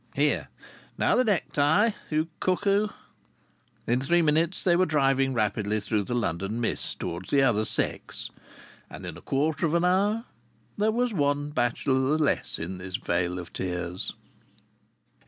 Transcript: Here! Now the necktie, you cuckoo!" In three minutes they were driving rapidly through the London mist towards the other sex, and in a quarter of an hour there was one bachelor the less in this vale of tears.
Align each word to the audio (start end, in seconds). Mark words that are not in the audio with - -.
Here! 0.15 0.47
Now 0.97 1.15
the 1.15 1.23
necktie, 1.23 1.91
you 2.09 2.29
cuckoo!" 2.39 2.87
In 3.85 4.01
three 4.01 4.23
minutes 4.23 4.63
they 4.63 4.75
were 4.75 4.87
driving 4.87 5.31
rapidly 5.35 5.79
through 5.79 6.05
the 6.05 6.15
London 6.15 6.59
mist 6.59 6.99
towards 6.99 7.29
the 7.29 7.43
other 7.43 7.65
sex, 7.65 8.31
and 8.89 9.05
in 9.05 9.15
a 9.15 9.21
quarter 9.21 9.63
of 9.67 9.75
an 9.75 9.85
hour 9.85 10.25
there 10.75 10.89
was 10.91 11.13
one 11.13 11.51
bachelor 11.51 12.17
the 12.17 12.23
less 12.23 12.57
in 12.57 12.79
this 12.79 12.95
vale 12.95 13.37
of 13.37 13.53
tears. 13.53 14.15